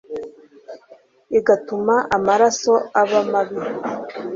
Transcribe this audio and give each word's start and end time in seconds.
igatuma 1.37 1.95
amaraso 2.17 2.73
aba 3.01 3.21
mabi 3.31 3.57